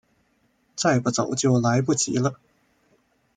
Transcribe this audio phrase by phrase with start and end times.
[0.75, 2.39] 再不走就来不及了